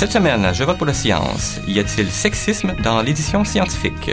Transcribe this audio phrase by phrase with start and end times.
[0.00, 1.60] Cette semaine, je vote pour la science.
[1.68, 4.12] Y a-t-il sexisme dans l'édition scientifique?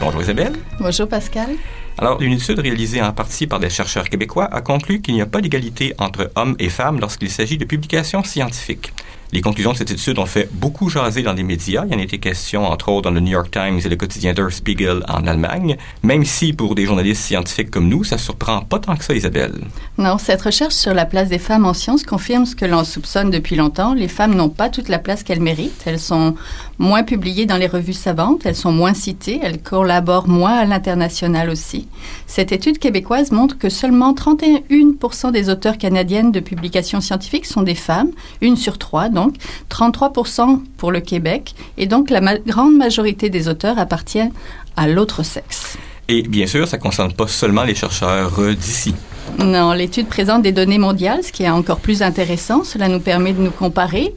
[0.00, 0.54] Bonjour Isabelle.
[0.80, 1.50] Bonjour Pascal.
[1.98, 5.26] Alors, une étude réalisée en partie par des chercheurs québécois a conclu qu'il n'y a
[5.26, 8.93] pas d'égalité entre hommes et femmes lorsqu'il s'agit de publications scientifiques.
[9.34, 11.82] Les conclusions de cette étude ont fait beaucoup jaser dans les médias.
[11.88, 14.32] Il y en été question, entre autres, dans le New York Times et le quotidien
[14.32, 15.76] Der Spiegel en Allemagne.
[16.04, 19.64] Même si, pour des journalistes scientifiques comme nous, ça surprend pas tant que ça, Isabelle.
[19.98, 23.30] Non, cette recherche sur la place des femmes en sciences confirme ce que l'on soupçonne
[23.30, 23.92] depuis longtemps.
[23.92, 25.82] Les femmes n'ont pas toute la place qu'elles méritent.
[25.84, 26.36] Elles sont
[26.78, 31.50] moins publiées dans les revues savantes, elles sont moins citées, elles collaborent moins à l'international
[31.50, 31.88] aussi.
[32.26, 37.74] Cette étude québécoise montre que seulement 31% des auteurs canadiennes de publications scientifiques sont des
[37.74, 38.10] femmes,
[38.40, 39.34] une sur trois donc,
[39.70, 44.32] 33% pour le Québec, et donc la grande majorité des auteurs appartiennent
[44.76, 45.78] à l'autre sexe.
[46.08, 48.94] Et bien sûr, ça ne concerne pas seulement les chercheurs d'ici.
[49.38, 52.62] Non, l'étude présente des données mondiales, ce qui est encore plus intéressant.
[52.62, 54.14] Cela nous permet de nous comparer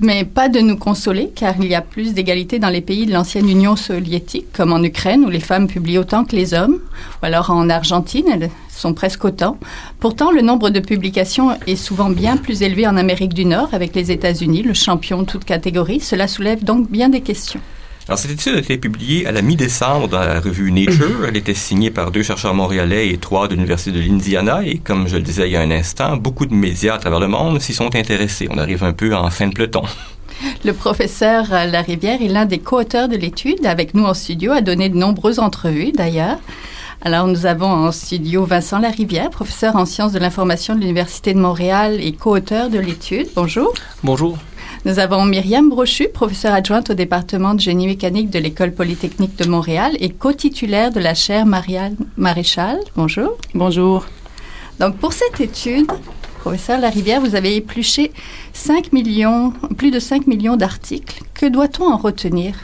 [0.00, 3.12] mais pas de nous consoler, car il y a plus d'égalité dans les pays de
[3.12, 6.78] l'ancienne Union soviétique, comme en Ukraine, où les femmes publient autant que les hommes,
[7.22, 9.58] ou alors en Argentine, elles sont presque autant.
[10.00, 13.94] Pourtant, le nombre de publications est souvent bien plus élevé en Amérique du Nord, avec
[13.94, 16.00] les États-Unis, le champion de toute catégorie.
[16.00, 17.60] Cela soulève donc bien des questions.
[18.08, 21.26] Alors, cette étude a été publiée à la mi-décembre dans la revue Nature.
[21.26, 24.60] Elle était signée par deux chercheurs montréalais et trois de l'Université de l'Indiana.
[24.64, 27.18] Et comme je le disais il y a un instant, beaucoup de médias à travers
[27.18, 28.46] le monde s'y sont intéressés.
[28.48, 29.82] On arrive un peu en fin de peloton.
[30.64, 33.66] Le professeur Larivière est l'un des co-auteurs de l'étude.
[33.66, 36.38] Avec nous en studio, a donné de nombreuses entrevues d'ailleurs.
[37.02, 41.40] Alors, nous avons en studio Vincent Larivière, professeur en sciences de l'information de l'Université de
[41.40, 43.26] Montréal et co-auteur de l'étude.
[43.34, 43.74] Bonjour.
[44.04, 44.38] Bonjour.
[44.86, 49.44] Nous avons Myriam Brochu, professeure adjointe au département de génie mécanique de l'École polytechnique de
[49.44, 52.78] Montréal et co-titulaire de la chaire Marianne Maréchal.
[52.94, 53.36] Bonjour.
[53.52, 54.06] Bonjour.
[54.78, 55.90] Donc, pour cette étude,
[56.38, 58.12] professeur Larivière, vous avez épluché
[58.52, 61.20] 5 millions, plus de 5 millions d'articles.
[61.34, 62.54] Que doit-on en retenir?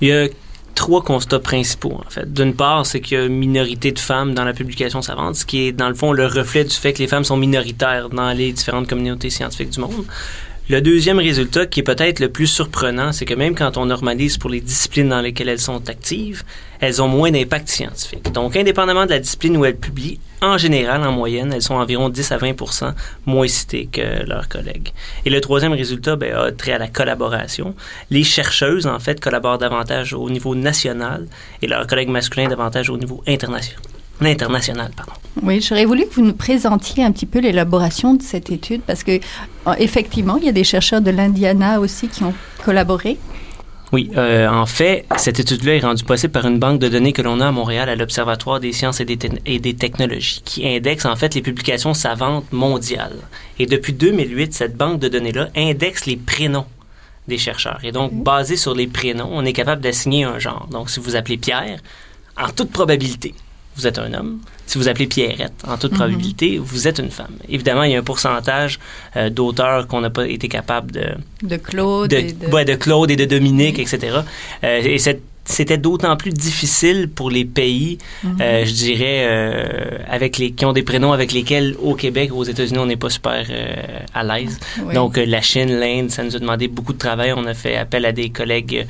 [0.00, 0.28] Il y a
[0.74, 2.32] trois constats principaux, en fait.
[2.32, 5.44] D'une part, c'est qu'il y a une minorité de femmes dans la publication savante, ce
[5.44, 8.32] qui est, dans le fond, le reflet du fait que les femmes sont minoritaires dans
[8.32, 10.06] les différentes communautés scientifiques du monde.
[10.68, 14.38] Le deuxième résultat, qui est peut-être le plus surprenant, c'est que même quand on normalise
[14.38, 16.44] pour les disciplines dans lesquelles elles sont actives,
[16.78, 18.30] elles ont moins d'impact scientifique.
[18.30, 22.08] Donc, indépendamment de la discipline où elles publient, en général, en moyenne, elles sont environ
[22.08, 22.94] 10 à 20%
[23.26, 24.92] moins citées que leurs collègues.
[25.24, 27.74] Et le troisième résultat ben, a trait à la collaboration.
[28.10, 31.26] Les chercheuses, en fait, collaborent davantage au niveau national
[31.60, 33.82] et leurs collègues masculins davantage au niveau international
[34.22, 35.12] pardon.
[35.42, 39.02] Oui, j'aurais voulu que vous nous présentiez un petit peu l'élaboration de cette étude parce
[39.02, 39.20] que
[39.78, 42.34] effectivement, il y a des chercheurs de l'Indiana aussi qui ont
[42.64, 43.18] collaboré.
[43.92, 47.20] Oui, euh, en fait, cette étude-là est rendue possible par une banque de données que
[47.20, 51.04] l'on a à Montréal à l'Observatoire des sciences et des, et des, technologies, qui indexe
[51.04, 53.18] en fait les publications savantes mondiales.
[53.58, 56.64] Et depuis 2008, cette banque de données-là indexe les prénoms
[57.28, 57.80] des chercheurs.
[57.82, 60.68] Et donc, basé sur les prénoms, on est capable d'assigner un genre.
[60.70, 61.78] Donc, si vous appelez Pierre,
[62.40, 63.34] en toute probabilité,
[63.76, 64.40] vous êtes un homme.
[64.66, 65.98] Si vous appelez Pierrette, en toute mhm.
[65.98, 67.36] probabilité, vous êtes une femme.
[67.48, 68.78] Évidemment, il y a un pourcentage
[69.16, 71.06] euh, d'auteurs qu'on n'a pas été capable de...
[71.42, 72.72] De Claude de, et de...
[72.72, 74.20] de Claude et de Dominique, etc.
[74.64, 74.98] Euh, et
[75.44, 78.36] c'était d'autant plus difficile pour les pays, mhm.
[78.40, 82.78] euh, je dirais, avec les qui ont des prénoms avec lesquels au Québec, aux États-Unis,
[82.78, 83.44] on n'est pas super
[84.14, 84.60] à l'aise.
[84.94, 87.32] Donc la Chine, l'Inde, ça nous a demandé beaucoup de travail.
[87.36, 88.86] On a fait appel à des collègues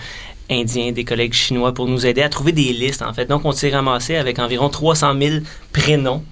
[0.52, 3.26] indiens, des collègues chinois pour nous aider à trouver des listes, en fait.
[3.26, 5.36] Donc, on s'est ramassé avec environ 300 000
[5.72, 6.22] prénoms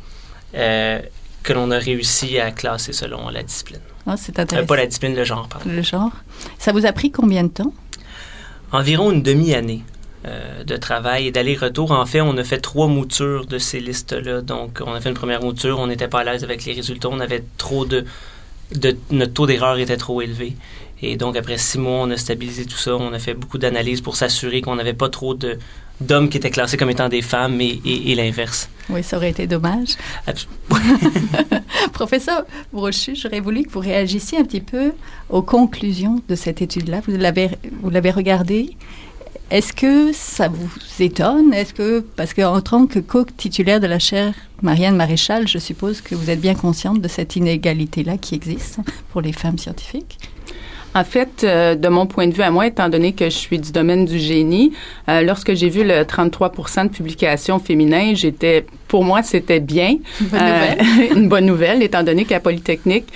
[0.55, 1.01] euh,
[1.43, 3.81] que l'on a réussi à classer selon la discipline.
[4.07, 4.65] Ah, c'est intéressant.
[4.65, 5.71] Euh, pas la discipline, le genre, pardon.
[5.71, 6.13] Le genre.
[6.59, 7.73] Ça vous a pris combien de temps?
[8.73, 9.83] Environ une demi-année.
[10.27, 11.93] Euh, de travail et d'aller-retour.
[11.93, 14.43] En fait, on a fait trois moutures de ces listes-là.
[14.43, 17.09] Donc, on a fait une première mouture, on n'était pas à l'aise avec les résultats,
[17.11, 18.05] on avait trop de,
[18.75, 20.57] de notre taux d'erreur était trop élevé.
[21.03, 22.97] Et donc, après six mois, on a stabilisé tout ça.
[22.97, 25.59] On a fait beaucoup d'analyses pour s'assurer qu'on n'avait pas trop de
[26.01, 28.71] d'hommes qui étaient classés comme étant des femmes et, et, l'inverse.
[28.89, 29.97] Oui, ça aurait été dommage.
[31.93, 34.93] Professeur Brochu, j'aurais voulu que vous réagissiez un petit peu
[35.29, 37.03] aux conclusions de cette étude-là.
[37.07, 37.51] Vous l'avez,
[37.83, 38.77] vous l'avez regardée.
[39.51, 40.71] Est-ce que ça vous
[41.01, 41.53] étonne?
[41.53, 44.33] Est-ce que, parce qu'en tant que co-titulaire de la chaire
[44.63, 48.79] Marianne Maréchal, je suppose que vous êtes bien consciente de cette inégalité-là qui existe
[49.11, 50.19] pour les femmes scientifiques?
[50.95, 53.59] En fait, euh, de mon point de vue à moi, étant donné que je suis
[53.59, 54.73] du domaine du génie,
[55.09, 59.99] euh, lorsque j'ai vu le 33% de publications féminines, j'étais, pour moi, c'était bien.
[60.21, 60.79] Une bonne, nouvelle.
[60.81, 63.07] Euh, une bonne nouvelle, étant donné qu'à Polytechnique,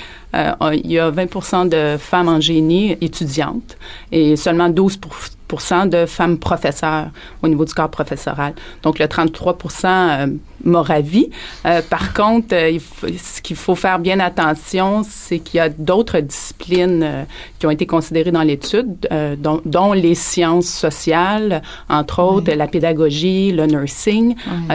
[0.73, 3.77] il y a 20% de femmes en génie étudiantes
[4.11, 7.09] et seulement 12% de femmes professeurs
[7.43, 8.55] au niveau du corps professoral.
[8.83, 10.27] Donc, le 33% euh,
[10.65, 11.31] Moravie.
[11.67, 12.79] Euh, par contre, euh,
[13.19, 17.25] ce qu'il faut faire bien attention, c'est qu'il y a d'autres disciplines euh,
[17.59, 19.09] qui ont été considérées dans l'étude,
[19.39, 24.35] dont, dont, les sciences sociales, entre autres la pédagogie, le nursing,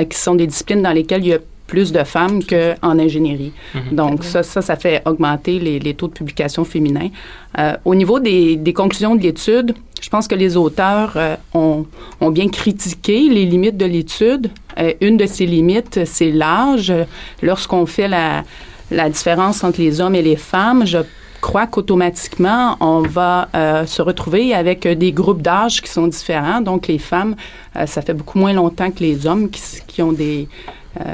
[0.09, 3.53] qui sont des disciplines dans lesquelles il y a plus de femmes qu'en ingénierie.
[3.75, 3.95] Mhm.
[3.95, 7.09] Donc, ça, ça, ça fait augmenter les, les taux de publication féminins.
[7.57, 11.85] Euh, au niveau des, des conclusions de l'étude, je pense que les auteurs euh, ont,
[12.21, 14.49] ont, bien critiqué les limites de l'étude.
[14.79, 16.93] Euh, une de ces limites, c'est l'âge.
[17.41, 18.43] Lorsqu'on fait la,
[18.91, 20.99] la différence entre les hommes et les femmes, je
[21.41, 26.61] crois qu'automatiquement, on va euh, se retrouver avec des groupes d'âge qui sont différents.
[26.61, 27.35] Donc, les femmes,
[27.85, 30.47] ça fait beaucoup moins longtemps que les hommes qui, qui ont des,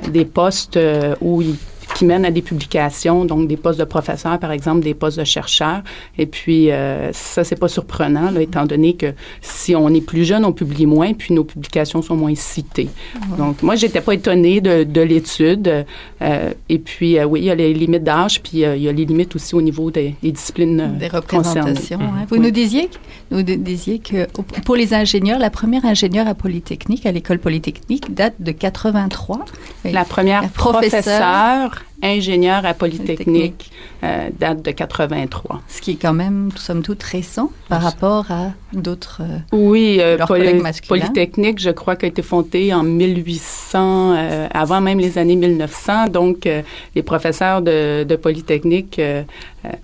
[0.09, 1.55] des postes euh, où ils
[1.93, 5.23] qui mènent à des publications, donc des postes de professeurs, par exemple, des postes de
[5.23, 5.81] chercheurs.
[6.17, 10.25] Et puis, euh, ça, c'est pas surprenant, là, étant donné que si on est plus
[10.25, 12.89] jeune, on publie moins, puis nos publications sont moins citées.
[13.37, 15.85] Donc, moi, j'étais pas étonnée de, de l'étude.
[16.21, 18.89] Euh, et puis, euh, oui, il y a les limites d'âge, puis euh, il y
[18.89, 21.99] a les limites aussi au niveau des, des disciplines euh, Des représentations.
[22.01, 22.25] Hein.
[22.29, 22.41] Vous oui.
[22.41, 22.89] nous disiez,
[23.31, 24.27] nous disiez que
[24.61, 29.45] pour les ingénieurs, la première ingénieure à Polytechnique, à l'école Polytechnique, date de 83.
[29.85, 31.74] La première professeure
[32.05, 33.71] ingénieur à Polytechnique,
[34.03, 35.61] euh, date de 83.
[35.67, 40.17] Ce qui est quand même, somme toute, récent par rapport à d'autres euh, Oui, euh,
[40.25, 46.07] Poly Polytechnique, je crois, qu'a été fondée en 1800, euh, avant même les années 1900.
[46.09, 46.47] Donc,
[46.95, 49.01] les professeurs de, de Polytechnique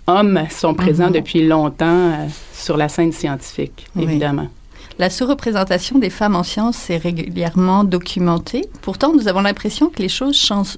[0.07, 1.21] hommes sont présents mm -hmm.
[1.21, 4.03] depuis longtemps sur la scène scientifique, oui.
[4.03, 4.47] évidemment.
[5.00, 8.66] La sous-représentation des femmes en sciences est régulièrement documentée.
[8.82, 10.78] Pourtant, nous avons l'impression que les choses changent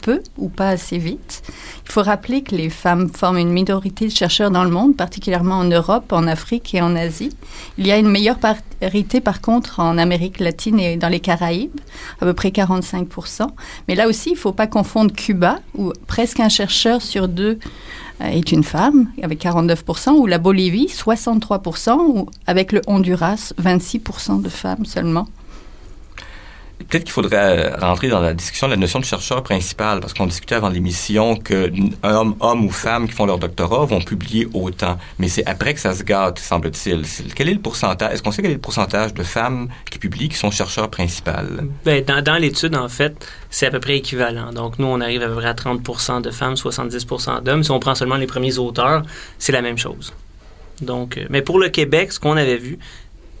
[0.00, 1.42] peu ou pas assez vite?
[1.86, 5.56] Il faut rappeler que les femmes forment une minorité de chercheurs dans le monde, particulièrement
[5.56, 7.30] en Europe, en Afrique et en Asie.
[7.78, 8.38] Il y a une meilleure
[8.80, 11.80] parité, par contre, en Amérique latine et dans les Caraïbes,
[12.20, 13.46] à peu près 45%
[13.88, 17.58] Mais là aussi, il ne faut pas confondre Cuba, où presque un chercheur sur deux
[18.30, 24.48] est une femme, avec 49% ou la Bolivie, 63% ou avec le Honduras, 26% de
[24.48, 25.26] femmes seulement.
[26.88, 30.26] Peut-être qu'il faudrait rentrer dans la discussion de la notion de chercheur principal, parce qu'on
[30.26, 31.70] discutait avant l'émission qu'un
[32.02, 34.98] homme, homme ou femme qui font leur doctorat vont publier autant.
[35.18, 37.04] Mais c'est après que ça se gâte, semble-t-il.
[37.34, 38.12] Quel est le pourcentage?
[38.12, 41.66] Est-ce qu'on sait quel est le pourcentage de femmes qui publient qui sont chercheurs principales?
[41.84, 44.52] Dans, dans l'étude, en fait, c'est à peu près équivalent.
[44.52, 47.64] Donc, nous, on arrive à peu près à 30% de femmes, 70% d'hommes.
[47.64, 49.02] Si on prend seulement les premiers auteurs,
[49.38, 50.12] c'est la même chose.
[50.80, 52.78] Donc, euh, mais pour le Québec, ce qu'on avait vu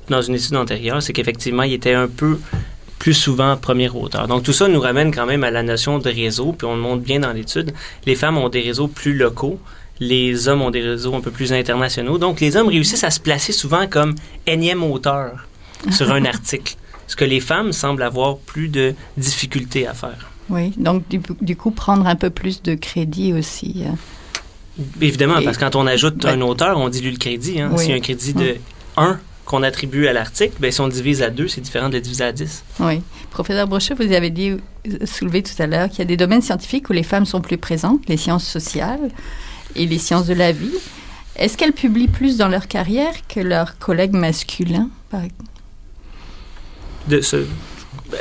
[0.08, 2.38] dans une étude antérieure, c'est qu'effectivement, il était un peu
[3.02, 4.28] plus souvent premier auteur.
[4.28, 6.80] Donc tout ça nous ramène quand même à la notion de réseau, puis on le
[6.80, 7.72] montre bien dans l'étude.
[8.06, 9.58] Les femmes ont des réseaux plus locaux,
[9.98, 12.18] les hommes ont des réseaux un peu plus internationaux.
[12.18, 14.14] Donc les hommes réussissent à se placer souvent comme
[14.46, 15.48] énième auteur
[15.90, 16.76] sur un article,
[17.08, 20.30] ce que les femmes semblent avoir plus de difficultés à faire.
[20.48, 23.82] Oui, donc du, du coup prendre un peu plus de crédit aussi.
[23.84, 24.84] Euh.
[25.00, 27.60] Évidemment, Et, parce que quand on ajoute ben, un auteur, on dilue le crédit.
[27.60, 27.70] Hein.
[27.72, 27.80] Oui.
[27.80, 28.54] S'il y a un crédit de
[28.96, 32.00] 1, qu'on attribue à l'article, ben, si on divise à 2, c'est différent de le
[32.00, 32.64] diviser à 10.
[32.80, 33.02] Oui.
[33.30, 34.56] Professeur Brochet, vous avez dit,
[35.04, 37.58] soulevé tout à l'heure qu'il y a des domaines scientifiques où les femmes sont plus
[37.58, 39.10] présentes, les sciences sociales
[39.74, 40.74] et les sciences de la vie.
[41.36, 45.50] Est-ce qu'elles publient plus dans leur carrière que leurs collègues masculins, par exemple?
[47.08, 47.46] De ce,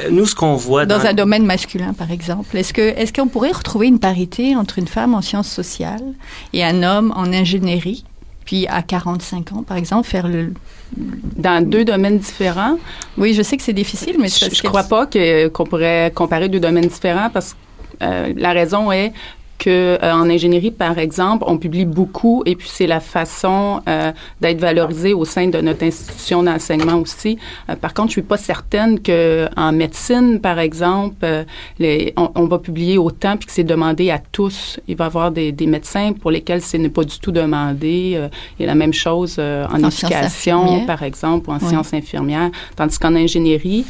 [0.10, 3.28] nous, ce qu'on voit dans, dans, un domaine masculin, par exemple, est-ce que est-ce qu'on
[3.28, 6.14] pourrait retrouver une parité entre une femme en sciences sociales
[6.54, 8.06] et un homme en ingénierie,
[8.46, 10.54] puis à 45 ans, par exemple, faire le
[10.98, 12.78] dans deux domaines différents.
[13.18, 16.60] Oui, je sais que c'est difficile, mais je ne crois pas qu'on pourrait comparer deux
[16.60, 17.58] domaines différents parce que
[18.04, 19.14] euh, la raison est
[19.62, 24.12] que euh, en ingénierie, par exemple, on publie beaucoup et puis c'est la façon euh,
[24.42, 27.38] d'être valorisé au sein de notre institution d'enseignement aussi.
[27.70, 31.46] Euh, par contre, je suis pas certaine que en médecine, par exemple,
[31.78, 34.80] les, on, on, va publier autant puis que c'est demandé à tous.
[34.88, 38.20] Il va y avoir des, des médecins pour lesquels ce n'est pas du tout demandé.
[38.60, 41.68] Et la même chose en, en éducation, par exemple, ou en oui.
[41.68, 42.50] sciences infirmières.
[42.76, 43.86] Tandis qu'en ingénierie,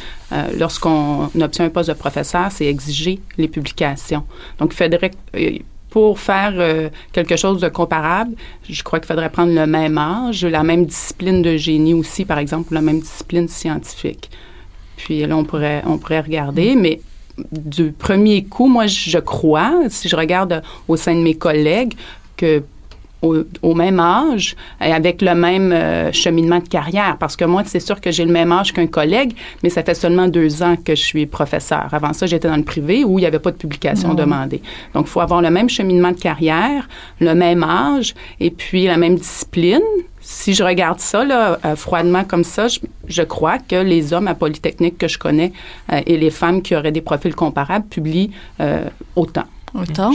[0.58, 4.24] lorsqu'on obtient un poste de professeur, c'est exiger les publications.
[4.60, 5.12] Donc, il faudrait
[5.92, 8.34] pour faire euh, quelque chose de comparable,
[8.68, 12.40] je crois qu'il faudrait prendre le même âge, la même discipline de génie aussi, par
[12.40, 14.32] exemple, la même discipline scientifique.
[14.96, 17.02] Puis là, on pourrait, on pourrait regarder, mais
[17.52, 21.94] du premier coup, moi, je crois, si je regarde au sein de mes collègues,
[22.38, 22.64] que
[23.22, 27.18] au, au, même âge et avec le même euh, cheminement de carrière.
[27.20, 29.94] Parce que moi, c'est sûr que j'ai le même âge qu'un collègue, mais ça fait
[29.94, 31.88] seulement deux ans que je suis professeur.
[31.92, 34.16] Avant ça, j'étais dans le privé où il n'y avait pas de publication mmh.
[34.16, 34.62] demandée.
[34.94, 36.88] Donc, il faut avoir le même cheminement de carrière,
[37.20, 39.82] le même âge et puis la même discipline
[40.22, 44.28] si je regarde ça là, euh, froidement comme ça, je, je, crois que les hommes
[44.28, 45.52] à Polytechnique que je connais
[45.92, 48.86] euh, et les femmes qui auraient des profils comparables publient euh,
[49.16, 49.46] autant.
[49.74, 50.12] Autant.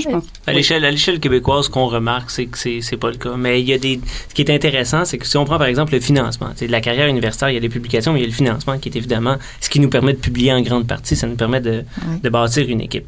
[0.47, 3.37] À l'échelle, à l'échelle québécoise, ce qu'on remarque, c'est que c'est, c'est pas le cas.
[3.37, 5.67] Mais il y a des, ce qui est intéressant, c'est que si on prend par
[5.67, 8.27] exemple le financement, de la carrière universitaire, il y a les publications, mais il y
[8.27, 11.17] a le financement qui est évidemment ce qui nous permet de publier en grande partie.
[11.17, 12.21] Ça nous permet de, oui.
[12.23, 13.07] de bâtir une équipe.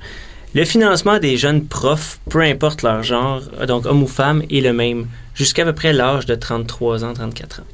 [0.55, 4.73] Le financement des jeunes profs, peu importe leur genre, donc homme ou femme, est le
[4.73, 7.64] même jusqu'à peu près l'âge de 33 ans, 34 ans.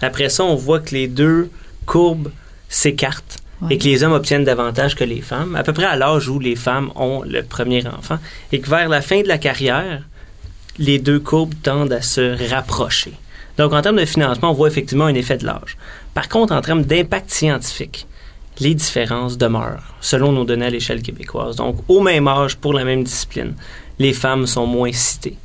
[0.00, 1.50] Après ça, on voit que les deux
[1.84, 2.30] courbes
[2.70, 6.28] s'écartent et que les hommes obtiennent davantage que les femmes, à peu près à l'âge
[6.28, 8.18] où les femmes ont le premier enfant,
[8.50, 10.02] et que vers la fin de la carrière,
[10.78, 13.12] les deux courbes tendent à se rapprocher.
[13.58, 15.76] Donc, en termes de financement, on voit effectivement un effet de l'âge.
[16.14, 18.06] Par contre, en termes d'impact scientifique,
[18.60, 21.56] les différences demeurent, selon nos données à l'échelle québécoise.
[21.56, 23.54] Donc, au même âge, pour la même discipline,
[23.98, 25.36] les femmes sont moins citées.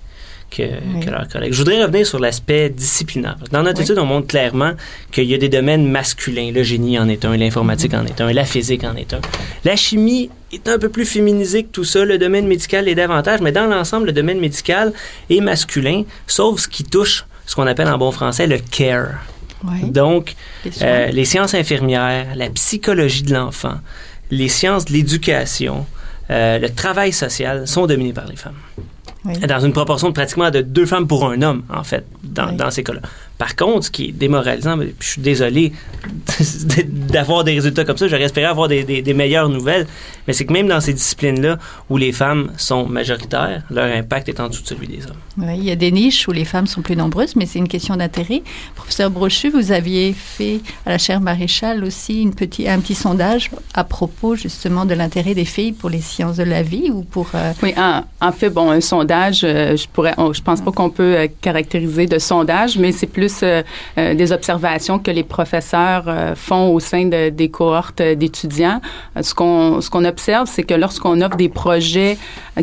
[0.49, 1.05] Que, oui.
[1.05, 1.51] que, leurs collègues.
[1.51, 3.35] Je voudrais revenir sur l'aspect disciplinaire.
[3.51, 3.83] Dans notre oui.
[3.83, 4.71] étude, on montre clairement
[5.11, 6.51] qu'il y a des domaines masculins.
[6.53, 9.19] Le génie en est un, l'informatique en est un, la physique en est un.
[9.65, 12.05] La chimie est un peu plus féminisée que tout ça.
[12.05, 14.93] Le domaine médical est davantage, mais dans l'ensemble, le domaine médical
[15.29, 19.25] est masculin, sauf ce qui touche ce qu'on appelle en bon français le care.
[19.63, 19.89] Oui.
[19.89, 23.79] Donc, les, euh, les, sciences infirmières, la psychologie de l'enfant,
[24.29, 25.85] les sciences de l'éducation,
[26.29, 28.57] euh, le travail social sont dominés par les femmes.
[29.27, 29.37] Oui.
[29.39, 32.55] Dans une proportion de pratiquement de deux femmes pour un homme, en fait, dans, oui.
[32.55, 33.01] dans ces cas-là.
[33.37, 35.73] Par contre, ce qui est démoralisant, je suis désolé
[36.85, 39.87] d'avoir des résultats comme ça, j'aurais espéré avoir des, des, des, meilleures nouvelles,
[40.27, 41.57] mais c'est que même dans ces disciplines-là
[41.89, 45.17] où les femmes sont majoritaires, leur impact est en dessous de celui des hommes.
[45.37, 47.67] Oui, il y a des niches où les femmes sont plus nombreuses, mais c'est une
[47.67, 48.41] question d'intérêt.
[48.75, 53.51] Professeur Brochu, vous aviez fait à la chaire Maréchal aussi une petit, un petit sondage
[53.73, 57.29] à propos justement de l'intérêt des filles pour les sciences de la vie ou pour...
[57.35, 57.53] Euh...
[57.63, 60.89] Oui, en, en, fait, bon, un sondage, euh, je pourrais, on, je pense pas qu'on
[60.89, 63.63] peut euh, caractériser de sondage, mais c'est plus euh,
[63.95, 68.81] des observations que les professeurs euh, font au sein de, des cohortes d'étudiants.
[69.21, 72.17] ce qu'on ce qu'on observe, c'est que lorsqu'on offre des projets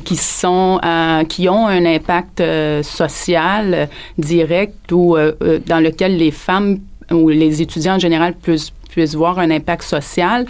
[0.04, 0.80] qui sont
[1.28, 2.42] qui ont un impact
[2.82, 5.16] social direct ou
[5.66, 6.78] dans lequel les femmes
[7.10, 10.46] ou les étudiants en général puissent voir un impact social.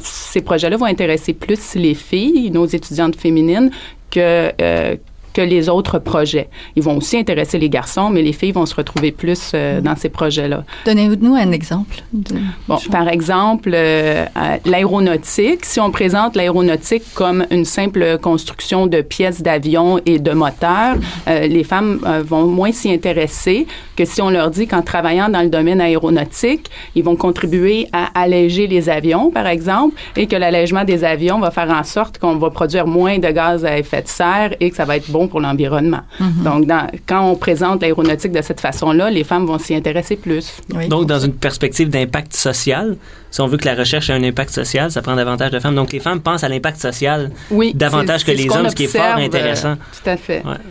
[0.00, 3.70] Ces projets-là vont intéresser plus les filles, nos étudiantes féminines,
[4.10, 4.96] que euh,
[5.34, 6.48] que les autres projets.
[6.76, 9.96] Ils vont aussi intéresser les garçons, mais les filles vont se retrouver plus euh, dans
[9.96, 10.64] ces projets-là.
[10.86, 11.96] Donnez-nous un exemple.
[12.12, 12.36] De...
[12.68, 14.24] Bon, par exemple, euh,
[14.64, 15.64] l'aéronautique.
[15.64, 20.96] Si on présente l'aéronautique comme une simple construction de pièces d'avion et de moteurs,
[21.28, 25.28] euh, les femmes euh, vont moins s'y intéresser que si on leur dit qu'en travaillant
[25.28, 30.36] dans le domaine aéronautique, ils vont contribuer à alléger les avions, par exemple, et que
[30.36, 34.02] l'allègement des avions va faire en sorte qu'on va produire moins de gaz à effet
[34.02, 36.02] de serre et que ça va être bon pour l'environnement.
[36.18, 36.42] Mm -hmm.
[36.44, 40.46] Donc, dans, quand on présente l'aéronautique de cette façon-là, les femmes vont s'y intéresser plus.
[40.74, 40.88] Oui.
[40.88, 42.96] Donc, dans une perspective d'impact social,
[43.30, 45.74] si on veut que la recherche ait un impact social, ça prend davantage de femmes.
[45.74, 48.98] Donc, les femmes pensent à l'impact social oui, davantage que les hommes, ce qui est
[48.98, 49.72] fort intéressant.
[49.72, 50.42] Euh, tout à fait.
[50.44, 50.62] Ouais.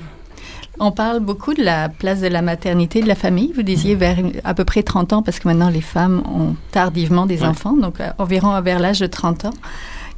[0.79, 3.51] On parle beaucoup de la place de la maternité, de la famille.
[3.55, 7.25] Vous disiez vers à peu près 30 ans, parce que maintenant les femmes ont tardivement
[7.25, 7.47] des ouais.
[7.47, 9.53] enfants, donc euh, environ vers l'âge de 30 ans,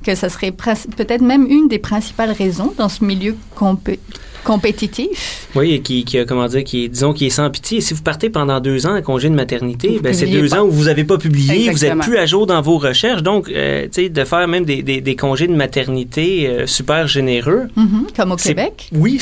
[0.05, 3.99] que ça serait peut-être même une des principales raisons dans ce milieu compé
[4.43, 5.47] compétitif.
[5.55, 7.81] Oui, et qui, qui, comment dire, qui, disons, qui est sans pitié.
[7.81, 10.61] Si vous partez pendant deux ans en congé de maternité, ben, c'est deux pas.
[10.61, 12.03] ans où vous n'avez pas publié, Exactement.
[12.03, 13.23] vous n'êtes plus à jour dans vos recherches.
[13.23, 17.07] Donc, euh, tu sais, de faire même des, des, des, congés de maternité euh, super
[17.07, 17.63] généreux.
[17.75, 18.89] Mm -hmm, comme au Québec.
[18.93, 19.19] Oui,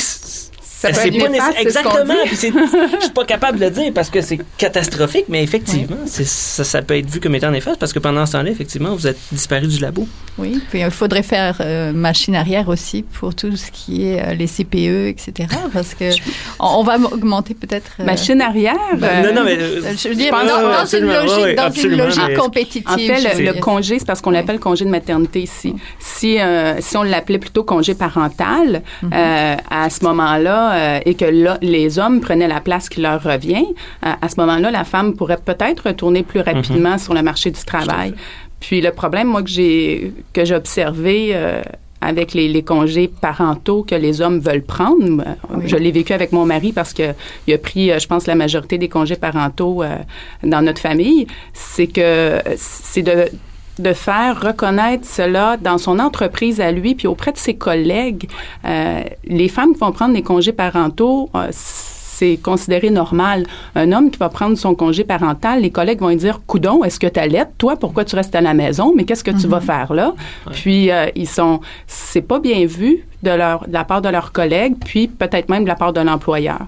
[0.91, 1.59] c'est pas nécessaire.
[1.59, 2.13] Exactement.
[2.25, 6.25] Je suis pas capable de le dire parce que c'est catastrophique, mais effectivement, oui.
[6.25, 9.07] ça, ça, peut être vu comme étant néfaste parce que pendant ce temps-là, effectivement, vous
[9.07, 10.07] êtes disparu du labo.
[10.37, 14.33] Oui, puis il faudrait faire euh, machine arrière aussi pour tout ce qui est euh,
[14.33, 15.47] les CPE, etc.
[15.73, 16.05] Parce que
[16.59, 17.91] on, on va augmenter peut-être.
[17.99, 18.75] Euh, machine arrière.
[18.97, 22.37] Ben, non, non, mais je veux dire dans, dans, une logique, oui, dans une logique
[22.37, 22.89] compétitive.
[22.89, 25.75] En fait, le, le congé, c'est parce qu'on l'appelle congé de maternité ici.
[25.99, 26.37] Si
[26.79, 29.57] si on l'appelait plutôt congé parental, mm -hmm.
[29.69, 33.65] à ce moment-là euh, et que là, les hommes prenaient la place qui leur revient,
[34.05, 37.03] euh, à ce moment-là, la femme pourrait peut-être retourner plus rapidement mm -hmm.
[37.03, 38.13] sur le marché du travail.
[38.59, 41.61] Puis le problème, moi, que j'ai que j'ai observé euh,
[41.99, 45.05] avec les, les, congés parentaux que les hommes veulent prendre.
[45.49, 45.63] Oui.
[45.71, 47.07] Je l'ai vécu avec mon mari parce que
[47.47, 49.97] il a pris, je pense, la majorité des congés parentaux euh,
[50.53, 51.27] dans notre famille.
[51.53, 53.17] C'est que c'est de
[53.79, 58.29] de faire reconnaître cela dans son entreprise à lui, puis auprès de ses collègues.
[58.65, 61.49] Euh, les femmes qui vont prendre des congés parentaux, euh,
[62.17, 63.46] c'est considéré normal.
[63.75, 67.00] Un homme qui va prendre son congé parental, les collègues vont lui dire Coudon, est-ce
[67.00, 68.93] que tu allaites Toi, pourquoi tu restes à la maison?
[68.96, 69.65] Mais qu'est-ce que tu vas Mhm.
[69.65, 70.13] faire là?
[70.51, 71.60] Puis, euh, ils sont.
[71.88, 75.63] C'est pas bien vu de, leur, de la part de leurs collègues, puis peut-être même
[75.63, 76.60] de la part de l'employeur.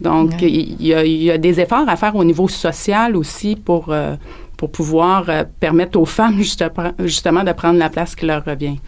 [0.00, 0.50] Donc, Ouais.
[0.50, 3.86] il y, a, il y a des efforts à faire au niveau social aussi pour.
[3.90, 4.14] euh,
[4.58, 6.64] pour pouvoir euh, permettre aux femmes juste-
[7.00, 8.78] justement de prendre la place qui leur revient.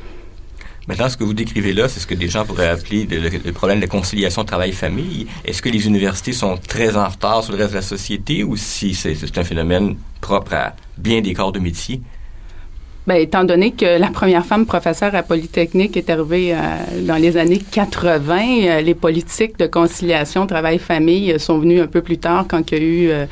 [0.89, 3.79] Maintenant, ce que vous décrivez là, c'est ce que des gens pourraient appeler le, problème
[3.79, 5.27] de conciliation travail-famille.
[5.45, 8.57] Est-ce que les universités sont très en retard sur le reste de la société ou
[8.57, 12.01] si c'est un phénomène propre à bien des corps de métier?
[13.07, 16.59] Bien, étant donné que la première femme professeure à Polytechnique est arrivée euh,
[17.07, 22.19] dans les années 80, euh, les politiques de conciliation travail-famille sont venues un peu plus
[22.19, 23.27] tard quand il y a eu euh,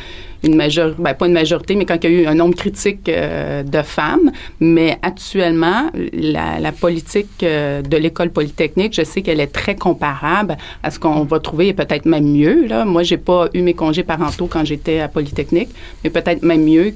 [0.46, 3.08] une majorité, ben, pas une majorité, mais quand il y a eu un nombre critique
[3.08, 4.30] euh, de femmes.
[4.60, 10.90] Mais actuellement, la, politique euh, de l'école polytechnique, je sais qu'elle est très comparable à
[10.90, 12.66] ce qu'on va trouver et peut-être même mieux.
[12.66, 12.84] Là.
[12.84, 15.68] Moi, j'ai pas eu mes congés parentaux quand j'étais à Polytechnique,
[16.02, 16.94] mais peut-être même mieux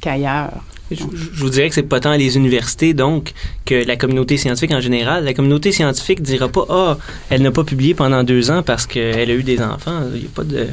[0.00, 0.50] qu'ailleurs.
[0.90, 1.04] Je,
[1.34, 3.32] vous dirais que c'est pas tant les universités, donc,
[3.66, 5.24] que la communauté scientifique en général.
[5.24, 9.30] La communauté scientifique dira pas, ah, elle n'a pas publié pendant deux ans parce qu'elle
[9.30, 10.02] a eu des enfants.
[10.14, 10.66] Il n'y a pas de.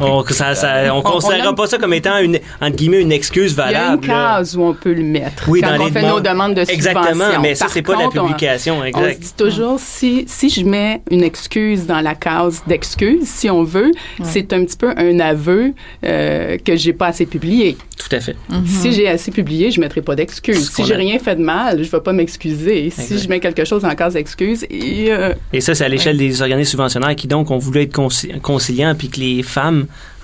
[0.00, 3.12] On, ça, ça- on On- considérera on pas ça comme étant une, entre guillemets, une
[3.12, 4.06] excuse Il y a une valable.
[4.06, 6.14] case où on peut le mettre Oui, quand dans on les fait demandes.
[6.16, 6.74] nos demandes de subvention.
[6.90, 10.64] Exactement, mais ça, c'est pas la on- publication, On, se dit toujours, si, si je
[10.64, 13.90] mets une excuse dans la case d'excuse, si on veut,
[14.22, 15.72] c'est un petit peu un aveu
[16.04, 17.76] euh, que j'ai pas assez publié.
[17.96, 18.36] Tout à fait.
[18.66, 20.70] Si j'ai assez publié, je mettrai pas d'excuse.
[20.70, 22.90] Si j'ai a- rien fait de mal, je vais pas m'excuser.
[22.90, 26.16] Si je mets quelque chose en case d'excuse, et, euh, Et ça, c'est à l'échelle
[26.16, 29.73] des organismes subventionnaires qui, donc, ont voulu être conci- conciliants puis que les femmes,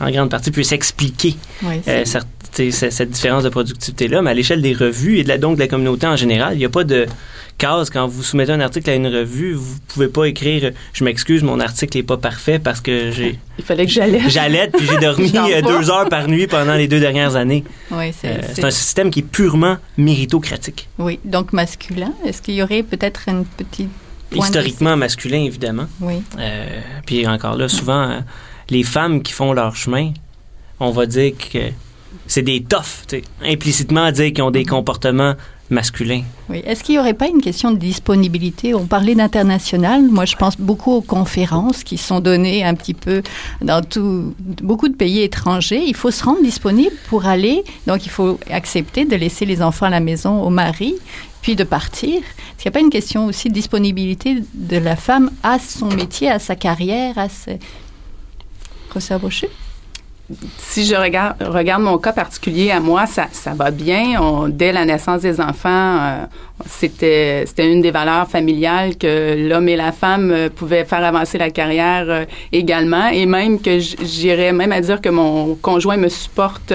[0.01, 4.23] en grande partie, puissent expliquer Oui, euh, cette différence de productivité-là.
[4.23, 6.59] Mais à l'échelle des revues et de la, donc de la communauté en général, il
[6.59, 7.07] n'y a pas de
[7.59, 7.91] case.
[7.91, 11.43] Quand vous soumettez un article à une revue, vous pouvez pas écrire euh, «Je m'excuse,
[11.43, 14.23] mon article n'est pas parfait parce que j'ai il fallait que j'allais.
[14.29, 15.31] j'allaite puis j'ai dormi
[15.63, 17.63] deux heures par nuit pendant les deux dernières années.
[17.91, 20.89] oui, c'est- Euh, c'est- un système qui est purement méritocratique.
[20.99, 22.13] oui, donc masculin.
[22.27, 23.89] Est-ce qu'il y aurait peut-être une petite
[24.33, 25.87] Historiquement masculin, évidemment.
[26.01, 26.23] Oui.
[26.39, 28.21] Euh, puis encore là, souvent,
[28.71, 30.13] les femmes qui font leur chemin,
[30.79, 31.71] on va dire que
[32.27, 35.35] c'est des toughs, implicitement dire qu'ils ont des comportements
[35.71, 36.23] masculins.
[36.49, 36.63] Oui.
[36.67, 38.75] Est-ce qu'il n'y aurait pas une question de disponibilité?
[38.75, 40.03] On parlait d'international.
[40.09, 43.23] Moi, je pense beaucoup aux conférences qui sont données un petit peu
[43.63, 45.83] dans tout, beaucoup de pays étrangers.
[45.87, 47.63] Il faut se rendre disponible pour aller.
[47.87, 50.95] Donc, il faut accepter de laisser les enfants à la maison au mari,
[51.41, 52.17] puis de partir.
[52.17, 55.89] Est-ce qu'il n'y a pas une question aussi de disponibilité de la femme à son
[55.89, 57.59] métier, à sa carrière, à ses...
[60.59, 64.49] Si je regarde, mon cas particulier à moi, ça, va bien.
[64.49, 66.25] Dès la naissance des enfants, euh,
[66.67, 71.51] c'était une des valeurs familiales que l'homme et la femme euh, pouvaient faire avancer la
[71.51, 76.73] carrière euh, également, et même que j'irais même à dire que mon conjoint me supporte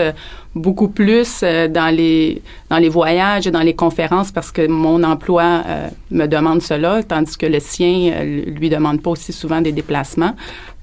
[0.53, 2.41] beaucoup plus dans les
[2.89, 5.63] voyages et dans les conférences parce que mon emploi
[6.11, 10.35] me demande cela, tandis que le sien euh, lui demande pas aussi souvent des déplacements.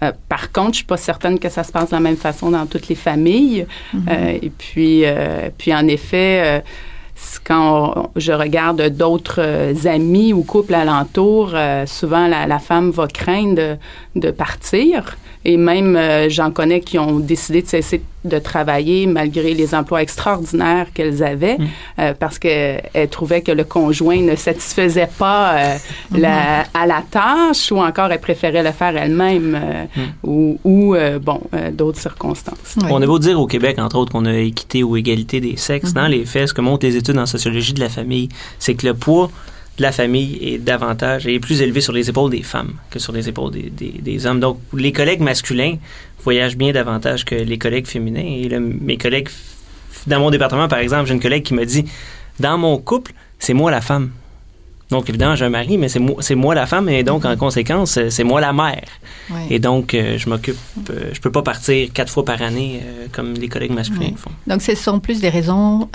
[0.03, 2.51] Euh, par contre, je suis pas certaine que ça se passe de la même façon
[2.51, 3.67] dans toutes les familles.
[3.95, 6.63] Euh, et puis, euh, puis en effet,
[7.45, 13.07] quand on- je regarde d'autres amis ou couples alentours, euh, souvent la, la femme va
[13.07, 13.77] craindre
[14.15, 15.17] de, partir.
[15.45, 20.03] Et même, euh, j'en connais qui ont décidé de cesser de travailler malgré les emplois
[20.03, 21.59] extraordinaires qu'elles avaient
[21.99, 25.77] euh, parce qu'elles trouvaient que le conjoint ne satisfaisait pas euh,
[26.17, 29.85] la, à la tâche ou encore elle préférait le faire elle-même euh,
[30.23, 32.77] ou, ou euh, bon, euh, d'autres circonstances.
[32.77, 32.87] Oui.
[32.91, 35.91] On a beau dire au Québec, entre autres, qu'on a équité ou égalité des sexes.
[35.91, 35.95] Mhm.
[35.95, 38.87] Dans les faits, ce que montrent les études en sociologie de la famille, c'est que
[38.87, 39.31] le poids
[39.79, 43.13] de la famille est davantage et plus élevé sur les épaules des femmes que sur
[43.13, 44.41] les épaules des, hommes.
[44.41, 45.77] Donc, les collègues masculins
[46.23, 48.21] voyagent bien davantage que les collègues féminins.
[48.21, 49.29] Et mes collègues,
[50.07, 51.85] dans mon département, par exemple, j'ai une collègue qui me dit,
[52.39, 54.11] dans mon couple, c'est moi la femme.
[54.93, 58.11] Donc, évidemment, j'ai un mari, mais c'est moi, la femme, et donc, en conséquence, euh,
[58.11, 58.85] c'est moi la mère.
[59.31, 59.41] Oui.
[59.51, 60.57] Et donc, euh, je m'occupe,
[60.91, 64.11] euh, je peux pas partir quatre fois par année euh, comme les collègues masculins Oui.
[64.13, 64.31] le font.
[64.47, 65.89] Donc, ce sont plus des raisons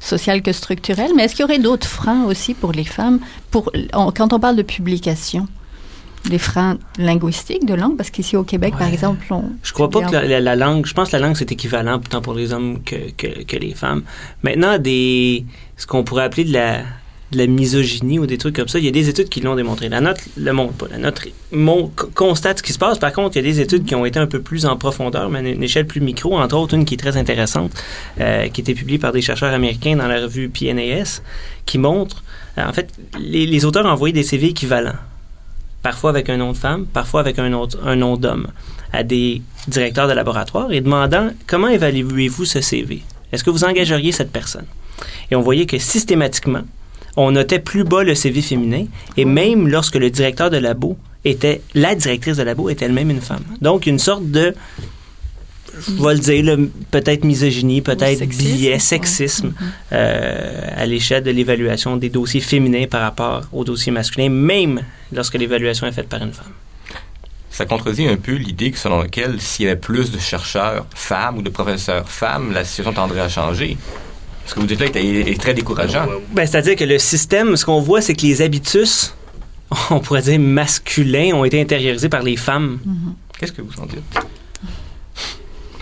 [0.00, 1.10] sociales que structurelles.
[1.14, 4.40] Mais est-ce qu'il y aurait d'autres freins aussi pour les femmes pour, on- Quand on
[4.40, 5.46] parle de publication,
[6.30, 9.44] des freins linguistiques de langue, parce qu'ici au Québec, par exemple, on...
[9.62, 11.98] Je crois pas que la, la- la langue, je pense que la langue c'est équivalent
[11.98, 14.02] tant pour les hommes que, que, que les femmes.
[14.42, 15.44] Maintenant, des,
[15.76, 16.78] ce qu'on pourrait appeler de la,
[17.32, 19.56] de la misogynie ou des trucs comme ça, il y a des études qui l'ont
[19.56, 19.88] démontré.
[19.88, 20.86] La note le montre pas.
[20.90, 22.98] La note mon, constate ce qui se passe.
[22.98, 25.28] Par contre, il y a des études qui ont été un peu plus en profondeur,
[25.30, 27.72] mais à une échelle plus micro, entre autres une qui est très intéressante,
[28.20, 31.22] euh, qui a été publiée par des chercheurs américains dans la revue PNAS,
[31.66, 32.22] qui montre,
[32.58, 34.92] euh, en fait, les, les auteurs ont envoyé des CV équivalents
[35.82, 38.46] parfois avec un nom de femme, parfois avec un, autre, un nom d'homme,
[38.92, 43.02] à des directeurs de laboratoire et demandant comment évaluez-vous ce CV?
[43.32, 44.66] Est-ce que vous engageriez cette personne?
[45.30, 46.62] Et on voyait que systématiquement,
[47.16, 51.60] on notait plus bas le CV féminin et même lorsque le directeur de labo était,
[51.74, 53.44] la directrice de labo était elle-même une femme.
[53.60, 54.54] Donc, une sorte de,
[55.86, 56.58] je vais le dire,
[56.90, 59.54] peut-être misogynie, peut-être sexisme, biais, sexisme Mhm.
[59.92, 65.34] euh, à l'échelle de l'évaluation des dossiers féminins par rapport aux dossiers masculins, même lorsque
[65.34, 66.52] l'évaluation est faite par une femme.
[67.50, 71.38] Ça contredit un peu l'idée que selon laquelle s'il y avait plus de chercheurs femmes
[71.38, 73.76] ou de professeurs femmes, la situation tendrait à changer.
[74.46, 74.96] Ce que vous dites là est,
[75.30, 76.06] est très décourageant.
[76.32, 79.14] Ben, C'est-à-dire que le système, ce qu'on voit, c'est que les habitus,
[79.90, 82.78] on pourrait dire masculins, ont été intériorisés par les femmes.
[83.38, 84.02] Qu'est-ce que vous en dites?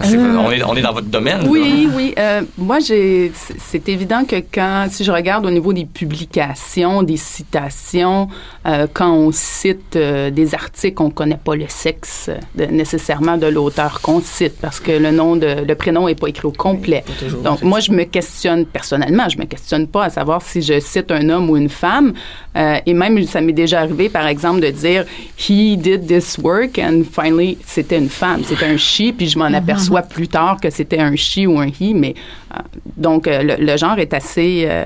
[0.00, 1.46] Parce que on, est, on est dans votre domaine.
[1.46, 1.92] Oui, là.
[1.94, 2.14] oui.
[2.18, 3.30] Euh, moi, j'ai.
[3.58, 8.28] c'est- évident que quand, si je regarde au niveau des publications, des citations,
[8.66, 13.46] euh, quand on cite euh, des articles, on connaît pas le sexe de- nécessairement de
[13.46, 17.04] l'auteur qu'on cite parce que le nom de le prénom est pas écrit au complet.
[17.18, 20.78] Toujours, Donc, moi, je me questionne personnellement, je me questionne pas à savoir si je
[20.80, 22.12] cite un homme ou une femme.
[22.56, 25.04] Euh, et même, ça m'est déjà arrivé, par exemple, de dire
[25.38, 29.52] he did this work and finally, c'était une femme, c'était un she, puis je m'en
[29.52, 31.94] aperçois plus tard que c'était un she ou un he.
[31.94, 32.14] Mais
[32.54, 32.60] euh,
[32.96, 34.84] donc, euh, le, le genre est assez euh,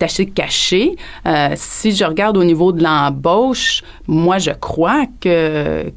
[0.00, 0.96] assez caché.
[1.26, 5.92] Euh, si je regarde au niveau de l'embauche, moi, je crois que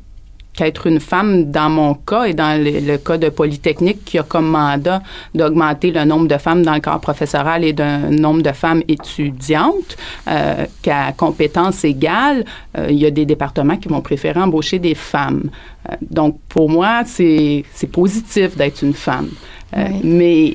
[0.54, 4.24] qu'être une femme, dans mon cas et dans le, le cas de Polytechnique, qui a
[4.24, 5.02] comme mandat
[5.34, 9.96] d'augmenter le nombre de femmes dans le corps professoral et d'un nombre de femmes étudiantes,
[10.28, 12.46] euh, qu'à compétences égales,
[12.78, 15.50] euh, il y a des départements qui vont préférer embaucher des femmes.
[15.90, 19.30] Euh, donc, pour moi, c'est c'est positif d'être une femme.
[19.78, 20.02] Euh, Oui.
[20.04, 20.54] Mais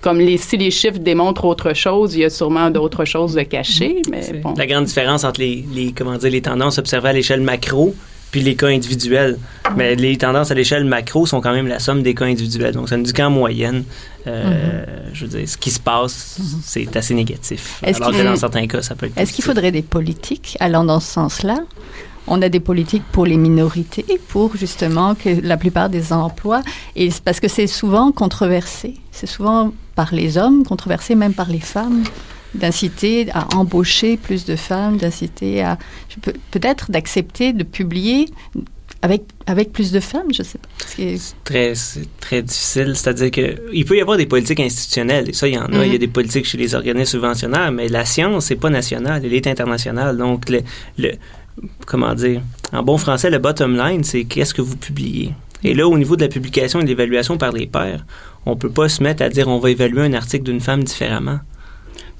[0.00, 3.42] comme les, si les chiffres démontrent autre chose, il y a sûrement d'autres choses de
[3.42, 4.00] cachées.
[4.10, 4.54] Mais C'est bon.
[4.56, 7.94] La grande différence entre les, les, comment dire, les tendances observées à l'échelle macro
[8.30, 9.38] puis les cas individuels.
[9.76, 12.74] Mais les tendances à l'échelle macro sont quand même la somme des cas individuels.
[12.74, 13.84] Donc, ça nous dit qu'en moyenne,
[14.26, 17.80] euh, je veux dire, ce qui se passe, c'est assez négatif.
[17.82, 20.84] Est-ce Alors que dans certains cas, ça peut être Est-ce qu'il faudrait des politiques allant
[20.84, 21.58] dans ce sens-là?
[22.26, 26.62] On a des politiques pour les minorités, pour justement que la plupart des emplois,
[26.94, 31.60] et parce que c'est souvent controversé, c'est souvent par les hommes, controversé même par les
[31.60, 32.04] femmes,
[32.54, 35.78] d'inciter à embaucher plus de femmes, d'inciter à
[36.50, 38.26] peut-être d'accepter de publier
[39.02, 40.68] avec avec plus de femmes, je sais pas.
[40.96, 42.92] Que- très, c'est très difficile.
[42.96, 45.68] C'est-à-dire que il peut y avoir des politiques institutionnelles, et ça, il y en a.
[45.68, 45.82] Mhm.
[45.86, 49.22] Il y a des politiques chez les organismes subventionnaires, mais la science, c'est pas national,
[49.24, 50.16] elle est internationale.
[50.18, 50.60] Donc, le,
[50.98, 51.12] le-
[51.86, 55.32] comment dire, en bon français, le bottom line, c'est qu'est-ce que vous publiez.
[55.64, 58.04] Et là, au niveau de la publication et de l'évaluation par les pairs,
[58.44, 61.40] on peut pas se mettre à dire on va évaluer un article d'une femme différemment.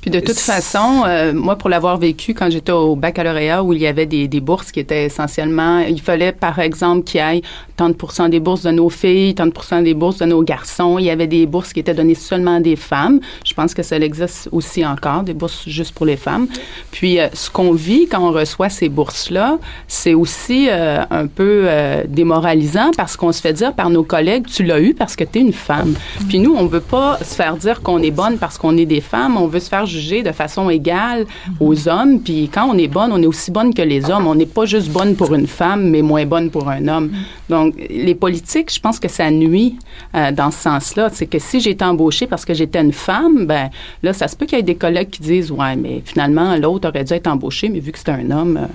[0.01, 3.81] Puis de toute façon, euh, moi, pour l'avoir vécu quand j'étais au baccalauréat, où il
[3.81, 7.43] y avait des, des bourses qui étaient essentiellement, il fallait par exemple qu'il y ait
[7.77, 10.99] 30 des bourses de nos filles, 30 des bourses de nos garçons.
[10.99, 13.21] Il y avait des bourses qui étaient données seulement à des femmes.
[13.45, 16.47] Je pense que ça existe aussi encore, des bourses juste pour les femmes.
[16.91, 19.59] Puis euh, ce qu'on vit quand on reçoit ces bourses-là,
[19.89, 24.47] c'est aussi euh, un peu euh, démoralisant parce qu'on se fait dire par nos collègues,
[24.47, 25.95] tu l'as eu parce que tu es une femme.
[26.29, 29.01] Puis nous, on veut pas se faire dire qu'on est bonne parce qu'on est des
[29.01, 29.37] femmes.
[29.37, 31.27] On veut se faire juger de façon égale
[31.59, 32.21] aux hommes.
[32.21, 34.27] Puis quand on est bonne, on est aussi bonne que les hommes.
[34.27, 37.11] On n'est pas juste bonne pour une femme, mais moins bonne pour un homme.
[37.49, 39.77] Donc, les politiques, je pense que ça nuit
[40.15, 41.11] euh, dans ce sens-là.
[41.13, 43.71] C'est que si j'ai été embauchée parce que j'étais une femme, ben
[44.03, 46.89] là, ça se peut qu'il y ait des collègues qui disent, ouais, mais finalement, l'autre
[46.89, 48.67] aurait dû être embauché, mais vu que c'est un homme, euh,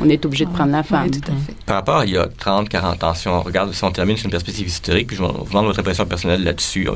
[0.00, 1.04] on est obligé de prendre la femme.
[1.04, 1.54] Oui, tout à fait.
[1.64, 4.16] Par rapport à il y a 30, 40 ans, si on regarde, si on termine
[4.16, 6.88] sur une perspective historique, puis je vous demande votre impression personnelle là-dessus.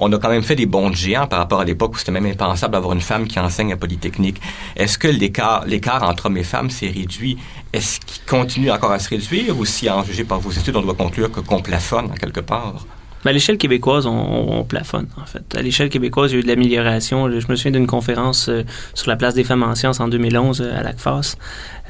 [0.00, 2.26] On a quand même fait des bons géants par rapport à l'époque où c'était même
[2.26, 4.40] impensable d'avoir une femme qui enseigne à Polytechnique.
[4.74, 7.38] Est-ce que l'écart, entre hommes et femmes s'est réduit?
[7.72, 10.82] Est-ce qu'il continue encore à se réduire ou si, en juger par vos études, on
[10.82, 12.86] doit conclure que qu'on plafonne quelque part?
[13.24, 15.42] Mais à l'échelle québécoise, on plafonne, en fait.
[15.56, 17.28] À l'échelle québécoise, il y a eu de l'amélioration.
[17.28, 18.62] Je me souviens d'une conférence euh,
[18.94, 21.36] sur la place des femmes en sciences en 2011 euh, à l'ACFAS.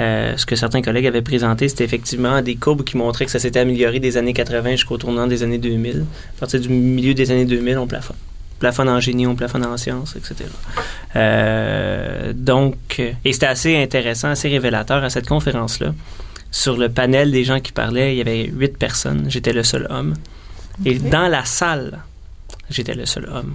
[0.01, 3.39] Euh, ce que certains collègues avaient présenté, c'était effectivement des courbes qui montraient que ça
[3.39, 6.07] s'était amélioré des années 80 jusqu'au tournant des années 2000.
[6.37, 8.17] À partir du milieu des années 2000, on plafonne.
[8.57, 10.47] On plafonne en génie, on plafonne en sciences, etc.
[11.15, 15.93] Euh, donc, et c'était assez intéressant, assez révélateur à cette conférence-là.
[16.51, 19.27] Sur le panel des gens qui parlaient, il y avait huit personnes.
[19.29, 20.15] J'étais le seul homme.
[20.85, 21.99] Et dans la salle,
[22.71, 23.55] j'étais le seul homme.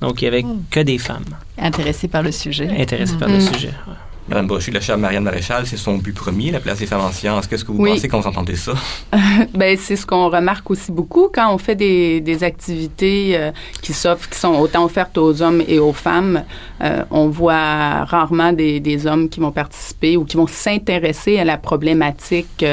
[0.00, 0.62] Donc, il n'y avait Mm.
[0.70, 1.24] que des femmes
[1.58, 2.68] Intéressé par le sujet.
[2.80, 3.52] intéressées par le Mm.
[3.54, 3.68] sujet.
[3.86, 3.94] ouais.
[4.30, 7.10] Madame Brochu, la chère Marianne Maréchal, c'est son but premier, la place des femmes en
[7.10, 7.48] sciences.
[7.48, 7.90] Qu'est-ce que vous Oui.
[7.94, 8.74] pensez quand vous entendez ça?
[9.54, 13.50] ben c'est ce qu'on remarque aussi beaucoup quand on fait des, des activités euh,
[13.82, 16.44] qui s'offrent, qui sont autant offertes aux hommes et aux femmes.
[16.80, 21.44] euh, on voit rarement des, des hommes qui vont participer ou qui vont s'intéresser à
[21.44, 22.64] la problématique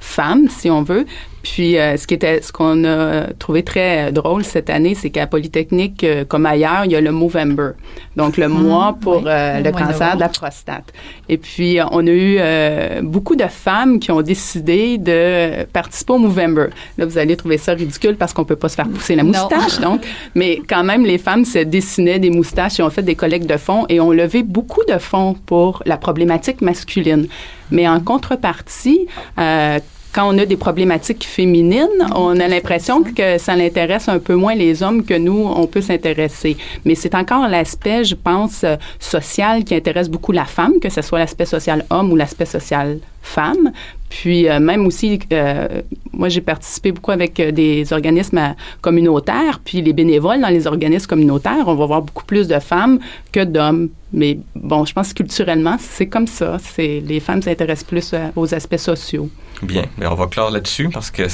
[0.00, 1.06] euh, femme, si on veut.
[1.42, 5.26] Puis, euh, ce qui était, ce qu'on a trouvé très drôle cette année, c'est qu'à
[5.26, 7.70] Polytechnique, euh, comme ailleurs, il y a le Movember,
[8.14, 10.92] donc le mois pour oui, euh, le le mois cancer de la prostate.
[11.30, 16.18] Et puis, on a eu euh, beaucoup de femmes qui ont décidé de participer au
[16.18, 16.66] Movember.
[16.98, 19.28] Là, vous allez trouver ça ridicule parce qu'on peut pas se faire pousser la Non.
[19.30, 20.02] moustache, donc.
[20.34, 23.56] Mais quand même, les femmes se dessinaient des moustaches et ont fait des collectes de
[23.56, 27.28] fonds et ont levé beaucoup de fonds pour la problématique masculine.
[27.70, 29.06] Mais en contrepartie,
[29.38, 29.78] euh,
[30.12, 34.54] quand on a des problématiques féminines, on a l'impression que ça l'intéresse un peu moins
[34.54, 36.56] les hommes que nous, on peut s'intéresser.
[36.84, 41.02] Mais c'est encore l'aspect, je pense, euh, social qui intéresse beaucoup la femme, que ce
[41.02, 43.72] soit l'aspect social homme ou l'aspect social femme.
[44.08, 48.48] Puis euh, même aussi, euh, moi j'ai participé beaucoup avec euh, des organismes euh,
[48.80, 52.98] communautaires, puis les bénévoles dans les organismes communautaires, on va voir beaucoup plus de femmes
[53.30, 53.88] que d'hommes.
[54.12, 56.56] Mais bon, je pense que culturellement, c'est comme ça.
[56.58, 59.28] C'est les femmes s'intéressent plus euh, aux aspects sociaux.
[59.62, 61.24] Bien, mais on va clore là-dessus parce que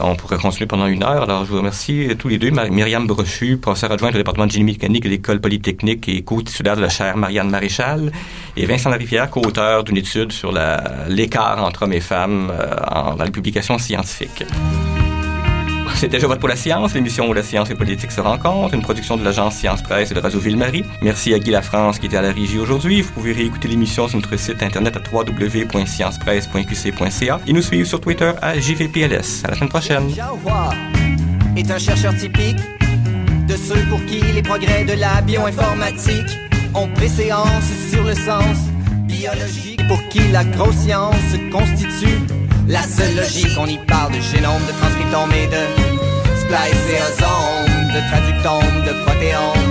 [0.00, 1.24] on pourrait continuer pendant une heure.
[1.24, 2.50] Alors, je vous remercie tous les deux.
[2.70, 6.82] Myriam Brochu, professeure adjointe au département de génie mécanique de l'École polytechnique et co-titulaire de
[6.82, 8.12] la chaire Marianne Maréchal,
[8.56, 10.84] et Vincent Larivière, co-auteur d'une étude sur la-
[11.24, 14.44] l'écart entre hommes et femmes euh, dans les publications scientifiques.
[15.94, 18.82] C'était Je vote pour la science, l'émission où la science et politique se rencontrent, une
[18.82, 20.84] production de l'agence Science Presse et de Radio Ville-Marie.
[21.00, 23.00] Merci à Guy Lafrance qui était à la régie aujourd'hui.
[23.00, 28.32] Vous pouvez réécouter l'émission sur notre site internet à www.sciencepresse.qc.ca et nous suivre sur Twitter
[28.42, 29.44] à JVPLS.
[29.44, 30.10] À la semaine prochaine.
[31.56, 32.58] Est un chercheur typique
[33.48, 36.38] de ceux pour qui les progrès de la bioinformatique
[36.74, 38.73] ont préséance sur le sens
[39.88, 41.14] pour qui la grosse science
[41.50, 42.20] constitue
[42.68, 43.56] la seule logique.
[43.58, 45.62] On y parle de génome, de transcriptome et de
[46.40, 49.70] spliceosome, de traductome, de protéome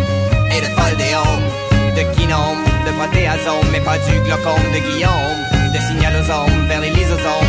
[0.51, 1.45] et de foldéome,
[1.95, 5.39] de kinome, de protéasome, mais pas du glaucome de Guillaume,
[5.73, 7.42] de signalosome vers les lysosomes,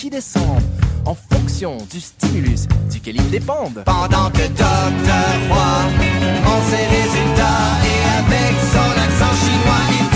[0.00, 0.62] qui descendent
[1.04, 3.82] en fonction du stimulus duquel ils dépendent.
[3.84, 5.26] Pendant que Dr.
[5.50, 5.80] Roy
[6.46, 10.09] en ses résultats et avec son accent chinois, il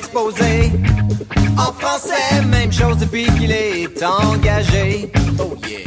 [0.00, 0.72] exposé.
[1.58, 5.12] En français, même chose depuis qu'il est engagé.
[5.38, 5.78] Oh yeah.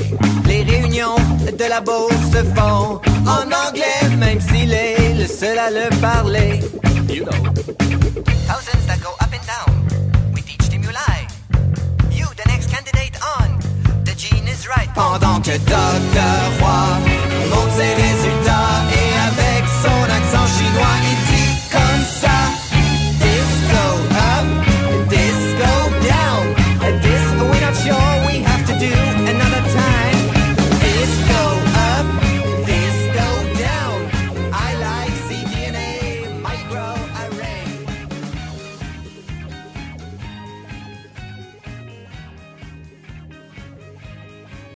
[0.45, 1.15] Les réunions
[1.61, 3.01] de la Beauce se font
[3.37, 6.59] en anglais, même s'il est le seul à le parler.
[7.09, 7.31] You know.
[8.49, 9.71] Thousands that go up and down.
[10.33, 11.15] We teach stimuli.
[12.11, 13.49] You, the next candidate on.
[14.05, 14.89] The gene is right.
[14.93, 16.33] Pendant que Dr.
[16.61, 17.12] Roy